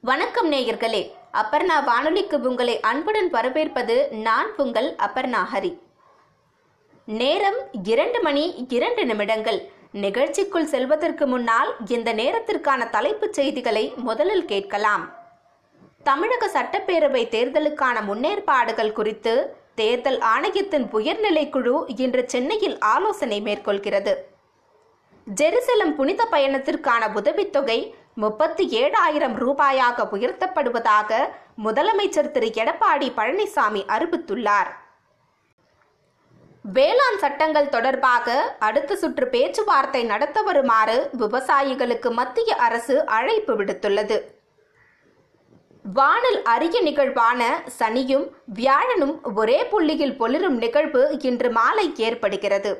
வணக்கம் 0.00 0.52
நேயர்களே. 0.52 1.10
அபர்ணா 1.32 1.84
வானொலிக்கு 1.84 2.40
உங்களை 2.40 2.80
அன்புடன் 2.80 3.30
வரவேற்பது 3.30 4.08
நான் 4.10 4.56
உங்கள் 4.56 4.94
அபர்ணா 4.94 5.40
ஹரி. 5.54 5.78
நேரம் 7.04 7.56
இரண்டு 7.82 8.22
மணி 8.22 8.66
இரண்டு 8.68 9.04
நிமிடங்கள். 9.04 9.68
நிகழ்ச்சிக்குள் 9.92 10.64
செல்வதற்கு 10.64 11.26
முன்னால் 11.26 11.76
இந்த 11.88 12.12
நேரத்திற்கான 12.12 12.90
தலைப்புச் 12.90 13.32
செய்திகளை 13.32 13.92
முதலில் 13.96 14.44
கேட்கலாம். 14.44 15.14
தமிழக 16.02 16.46
சட்டப்பேரவை 16.46 17.24
தேர்தலுக்கான 17.28 17.96
முன்னேற்பாடுகள் 18.08 18.92
குறித்து 18.92 19.56
தேர்தல் 19.74 20.18
ஆணையத்தின் 20.18 20.84
உயர்நிலைக்குழு 20.92 22.00
இன்று 22.00 22.24
சென்னையில் 22.26 22.78
ஆலோசனை 22.78 23.40
மேற்கொள்கிறது. 23.40 24.14
ஜெருசலம் 25.34 25.94
புனித 25.96 26.28
பயணத்திற்கான 26.30 27.12
உதவித்தொகை 27.14 27.94
முப்பத்தி 28.22 28.64
ஏழாயிரம் 28.82 29.34
ரூபாயாக 29.42 30.04
உயர்த்தப்படுவதாக 30.14 31.18
முதலமைச்சர் 31.64 32.30
திரு. 32.30 32.48
எடப்பாடி 32.62 33.08
பழனிசாமி 33.18 33.82
அறிவித்துள்ளார். 33.96 34.70
வேளாண் 36.72 37.18
சட்டங்கள் 37.18 37.68
தொடர்பாக 37.68 38.56
அடுத்த 38.58 38.96
சுற்று 38.96 39.28
பேச்சுவார்த்தை 39.28 40.02
நடத்த 40.04 40.42
வருமாறு 40.42 41.10
விவசாயிகளுக்கு 41.18 42.10
மத்திய 42.10 42.56
அரசு 42.56 42.96
அழைப்பு 43.06 43.54
விடுத்துள்ளது. 43.62 44.18
வானில் 45.82 46.42
அரிய 46.42 46.80
நிகழ்வான 46.80 47.62
சனியும் 47.78 48.28
வியாழனும் 48.54 49.16
ஒரே 49.34 49.58
புள்ளியில் 49.64 50.18
பொலிரும் 50.20 50.58
நிகழ்வு 50.64 51.02
இன்று 51.22 51.50
மாலை 51.50 51.92
ஏற்படுகிறது. 51.96 52.72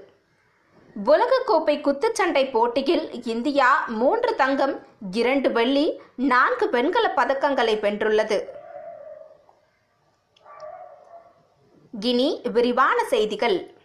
உலகக்கோப்பை 1.07 1.75
குத்துச்சண்டை 1.87 2.51
போட்டியில் 2.51 3.25
இந்தியா 3.25 3.85
மூன்று 3.87 4.35
தங்கம் 4.35 4.73
இரண்டு 5.11 5.51
வெள்ளி 5.53 6.01
நான்கு 6.17 6.71
வெண்கல 6.71 7.13
பதக்கங்களை 7.17 7.75
வென்றுள்ளது. 7.81 8.39
இனி 12.01 12.41
விரிவான 12.53 13.05
செய்திகள். 13.05 13.77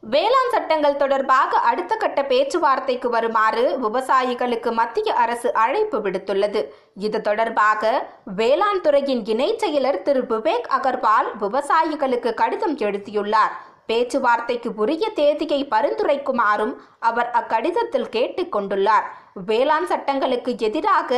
வேளாண் 0.00 0.50
சட்டங்கள் 0.50 0.96
தொடர்பாக 0.96 1.58
அடுத்த 1.58 1.96
கட்ட 1.96 2.24
பேச்சுவார்த்தைக்கு 2.24 3.08
வருமாறு 3.08 3.64
விவசாயிகளுக்கு 3.82 4.72
மத்திய 4.72 5.14
அரசு 5.14 5.54
அழைப்பு 5.54 5.98
விடுத்துள்ளது. 5.98 6.62
இது 6.94 7.20
தொடர்பாக 7.20 8.10
வேளாண் 8.24 8.80
துறையின் 8.80 9.22
இணைச் 9.22 9.64
செயலர் 9.64 10.02
திரு 10.02 10.22
விவேக் 10.22 10.68
அகர்வால் 10.78 11.30
விவசாயிகளுக்கு 11.40 12.34
கடிதம் 12.34 12.76
எழுதியுள்ளார். 12.76 13.74
பேச்சுவார்த்தைக்கு 13.86 14.68
உரிய 14.82 15.04
தேதியை 15.14 15.60
பரிந்துரைக்குமாறும் 15.74 16.74
அவர் 17.08 17.30
அக்கடிதத்தில் 17.40 18.12
கேட்டுக்கொண்டுள்ளார் 18.16 19.06
வேளாண் 19.48 19.88
சட்டங்களுக்கு 19.92 20.52
எதிராக 20.68 21.10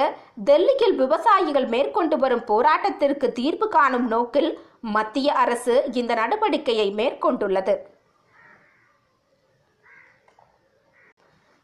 டெல்லியில் 0.49 0.97
விவசாயிகள் 1.03 1.69
மேற்கொண்டு 1.75 2.19
வரும் 2.19 2.45
போராட்டத்திற்கு 2.53 3.29
தீர்வு 3.33 3.69
காணும் 3.69 4.09
நோக்கில் 4.15 4.51
மத்திய 4.97 5.29
அரசு 5.43 5.77
இந்த 5.93 6.13
நடவடிக்கையை 6.15 6.89
மேற்கொண்டுள்ளது. 7.01 7.77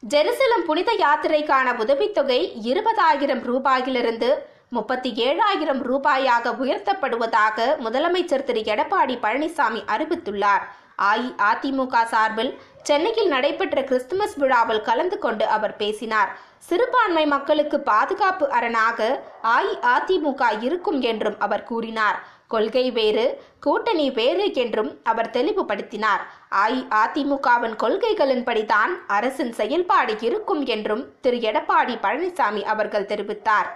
ஜெருசலம் 0.02 0.64
புனித 0.66 0.91
யாத்திரைக்கான 1.02 1.69
உதவித்தொகை 1.82 2.41
இருபதாயிரம் 2.70 3.42
ரூபாயிலிருந்து 3.50 4.30
முப்பத்தி 4.77 5.10
ஏழாயிரம் 5.27 5.80
ரூபாயாக 5.91 6.52
உயர்த்தப்படுவதாக 6.62 7.66
முதலமைச்சர் 7.84 8.47
திரு. 8.48 8.62
எடப்பாடி 8.72 9.14
பழனிசாமி 9.25 9.80
அறிவித்துள்ளார். 9.94 10.64
அஇஅதிமுக 11.03 12.05
சார்பில் 12.05 12.59
சென்னையில் 12.83 13.28
நடைபெற்ற 13.28 13.84
கிறிஸ்துமஸ் 13.84 14.37
விழாவில் 14.37 14.83
கலந்து 14.83 15.19
கொண்டு 15.19 15.47
அவர் 15.47 15.77
பேசினார். 15.77 16.39
சிறுபான்மை 16.59 17.27
மக்களுக்கு 17.27 17.81
பாதுகாப்பு 17.81 18.50
அரணாக 18.50 19.22
அஇஅதிமுக 19.42 20.62
இருக்கும் 20.62 21.00
என்றும் 21.00 21.37
அவர் 21.39 21.62
கூறினார். 21.62 22.19
கொள்கை 22.48 22.91
வேறு 22.91 23.42
கூட்டணி 23.61 24.11
வேறு 24.11 24.54
என்றும் 24.54 25.00
அவர் 25.04 25.31
தெளிவுபடுத்தினார். 25.31 26.22
அஇஅதிமுகவின் 26.65 27.77
கொள்கைகளின்படிதான் 27.83 28.93
அரசின் 29.06 29.53
செயல்பாடு 29.53 30.16
இருக்கும் 30.21 30.66
என்றும் 30.66 31.06
திரு. 31.21 31.37
எடப்பாடி 31.37 31.97
பழனிசாமி 32.03 32.62
அவர்கள் 32.62 33.06
தெரிவித்தார். 33.06 33.71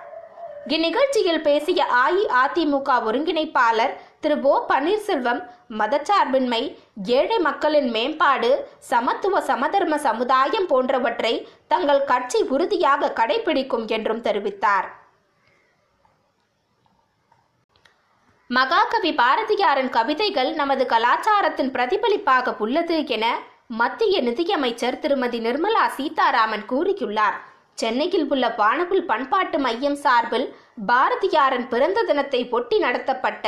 இந்நிகழ்ச்சியில் 0.67 1.43
பேசிய 1.43 1.87
அஇஅதிமுக 2.05 2.89
ஒருங்கிணைப்பாளர் 3.05 3.93
திரு 4.23 4.37
ஓ 4.43 4.55
பன்னீர்செல்வம் 4.69 5.41
மதச்சார்பின்மை 5.81 6.61
ஏழை 7.19 7.37
மக்களின் 7.39 7.91
மேம்பாடு 7.97 8.51
சமத்துவ 8.91 9.41
சமதர்ம 9.41 9.99
சமுதாயம் 10.06 10.67
போன்றவற்றை 10.67 11.34
தங்கள் 11.73 12.03
கட்சி 12.05 12.41
உறுதியாக 12.55 13.11
கடைபிடிக்கும் 13.21 13.87
என்றும் 13.97 14.25
தெரிவித்தார். 14.28 14.89
மகாகவி 18.51 19.12
பாரதியாரின் 19.21 19.93
கவிதைகள் 19.97 20.51
நமது 20.53 20.87
கலாச்சாரத்தின் 20.87 21.73
பிரதிபலிப்பாக 21.77 22.55
உள்ளது 22.59 22.99
என 23.17 23.27
மத்திய 23.81 24.23
நிதியமைச்சர் 24.23 24.99
திருமதி 24.99 25.41
நிர்மலா 25.41 25.87
சீதாராமன் 25.97 26.65
கூறியுள்ளார். 26.73 27.39
சென்னையில் 27.81 28.27
உள்ள 28.33 28.47
வானவில் 28.59 29.09
பண்பாட்டு 29.11 29.59
மையம் 29.65 29.99
சார்பில் 30.05 30.47
பாரதியாரன் 30.91 31.66
பிறந்த 31.72 32.03
தினத்தை 32.09 32.41
ஒட்டி 32.56 32.77
நடத்தப்பட்ட 32.84 33.47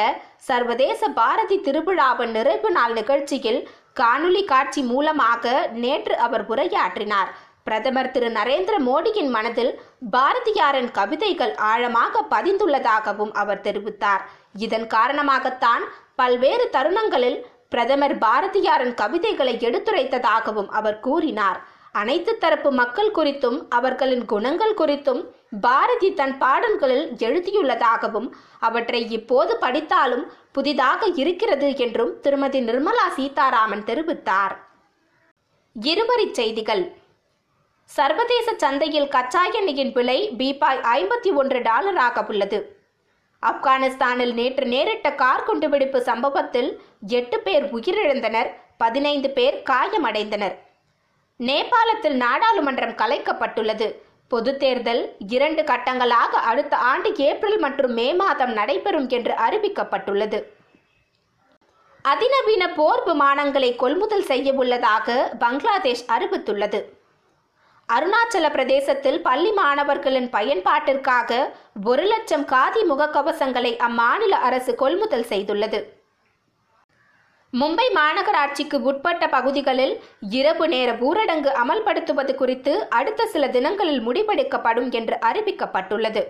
சர்வதேச 0.49 1.09
பாரதி 1.19 1.57
திருவிழாவின் 1.67 2.35
நிறைவு 2.37 2.71
நாள் 2.77 2.95
நிகழ்ச்சியில் 2.99 3.61
காணொலி 4.01 4.43
காட்சி 4.53 4.83
மூலமாக 4.91 5.55
நேற்று 5.85 6.15
அவர் 6.27 6.45
உரையாற்றினார். 6.53 7.31
பிரதமர் 7.65 8.13
திரு 8.15 8.29
நரேந்திர 8.37 8.75
மோடியின் 8.89 9.33
மனதில் 9.37 9.73
பாரதியாரின் 10.15 10.91
கவிதைகள் 10.99 11.55
ஆழமாக 11.71 12.23
பதிந்துள்ளதாகவும் 12.35 13.33
அவர் 13.43 13.65
தெரிவித்தார். 13.67 14.23
இதன் 14.67 14.87
காரணமாகத்தான் 14.97 15.85
பல்வேறு 16.21 16.65
தருணங்களில் 16.77 17.39
பிரதமர் 17.75 18.17
பாரதியாரின் 18.25 18.95
கவிதைகளை 19.03 19.57
எடுத்துரைத்ததாகவும் 19.69 20.71
அவர் 20.79 20.99
கூறினார். 21.09 21.61
அனைத்து 21.93 22.39
தரப்பு 22.39 22.71
மக்கள் 22.71 23.13
குறித்தும் 23.13 23.59
அவர்களின் 23.69 24.25
குணங்கள் 24.25 24.75
குறித்தும் 24.75 25.23
பாரதி 25.61 26.15
தன் 26.15 26.39
பாடல்களில் 26.39 27.07
எழுதியுள்ளதாகவும் 27.27 28.29
அவற்றை 28.59 29.11
இப்போது 29.11 29.57
படித்தாலும் 29.57 30.25
புதிதாக 30.53 31.07
இருக்கிறது 31.23 31.77
என்றும் 31.77 32.21
திருமதி 32.21 32.61
நிர்மலா 32.61 33.07
சீதாராமன் 33.17 33.85
தெரிவித்தார். 33.85 34.55
இருமறிச் 35.77 36.35
செய்திகள். 36.35 36.85
சர்வதேச 37.85 38.55
சந்தையில் 38.57 39.09
கச்சா 39.09 39.45
எண்ணெயின் 39.49 39.93
விலை 39.93 40.19
பீபாய் 40.39 40.81
ஐம்பத்தி 40.97 41.31
ஒன்று 41.35 41.59
டாலராக 41.59 42.27
உள்ளது. 42.29 42.59
ஆப்கானிஸ்தானில் 43.43 44.33
நேற்று 44.33 44.67
நேரிட்ட 44.67 45.15
கார் 45.15 45.47
குண்டுவெடிப்பு 45.49 46.01
சம்பவத்தில் 46.01 46.71
எட்டு 47.19 47.41
பேர் 47.41 47.67
உயிரிழந்தனர் 47.77 48.51
பதினைந்து 48.77 49.31
பேர் 49.31 49.63
காயமடைந்தனர். 49.71 50.57
நேபாளத்தில் 51.49 52.17
நாடாளுமன்றம் 52.23 52.97
கலைக்கப்பட்டுள்ளது. 53.03 53.95
பொது 54.29 54.57
தேர்தல் 54.57 55.17
இரண்டு 55.29 55.63
கட்டங்களாக 55.63 56.33
அடுத்த 56.51 56.77
ஆண்டு 56.77 57.17
ஏப்ரல் 57.17 57.59
மற்றும் 57.59 57.93
மே 57.93 58.15
மாதம் 58.15 58.53
நடைபெறும் 58.53 59.09
என்று 59.09 59.33
அறிவிக்கப்பட்டுள்ளது. 59.33 60.39
அதிநவீன 62.03 62.69
போர் 62.69 63.03
விமானங்களை 63.05 63.77
கொள்முதல் 63.77 64.23
செய்ய 64.23 64.53
உள்ளதாக 64.53 65.37
பங்களாதேஷ் 65.39 66.05
அறிவித்துள்ளது. 66.09 66.81
அருணாச்சல 67.89 68.51
பிரதேசத்தில் 68.51 69.23
பள்ளி 69.23 69.53
மாணவர்களின் 69.53 70.29
பயன்பாட்டிற்காக 70.31 71.53
ஒரு 71.85 72.03
லட்சம் 72.03 72.45
காதி 72.45 72.83
முகக்கவசங்களை 72.91 73.73
அம்மாநில 73.89 74.37
அரசு 74.49 74.75
கொள்முதல் 74.75 75.27
செய்துள்ளது. 75.29 75.81
மும்பை 77.53 77.85
மாநகராட்சிக்கு 77.95 78.75
உட்பட்ட 78.75 79.29
பகுதிகளில் 79.29 80.03
இரவு 80.21 80.69
நேர 80.69 80.93
ஊரடங்கு 80.93 81.51
அமல்படுத்துவது 81.63 82.35
குறித்து 82.35 82.89
அடுத்த 82.89 83.27
சில 83.27 83.49
தினங்களில் 83.49 84.09
முடிவெடுக்கப்படும் 84.09 84.91
என்று 84.91 85.17
அறிவிக்கப்பட்டுள்ளது. 85.21 86.23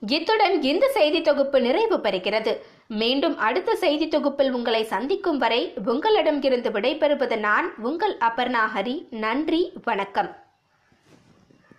இத்துடன் 0.00 0.62
இந்த 0.62 0.88
செய்தி 0.88 1.22
தொகுப்பு 1.22 1.60
நிறைவு 1.60 1.96
பெறுகிறது. 1.96 2.56
மீண்டும் 2.86 3.38
அடுத்த 3.38 3.74
செய்தி 3.74 4.08
தொகுப்பில் 4.08 4.52
உங்களை 4.52 4.84
சந்திக்கும் 4.84 5.38
வரை 5.38 5.74
உங்களிடமிருந்து 5.86 6.70
விடைபெறுவது 6.70 7.38
நான் 7.38 7.74
உங்கள் 7.82 8.16
அபர்ணா 8.16 8.64
ஹரி. 8.74 9.06
நன்றி 9.10 9.72
வணக்கம். 9.84 10.45